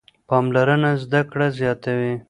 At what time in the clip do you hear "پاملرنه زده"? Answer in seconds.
0.29-1.21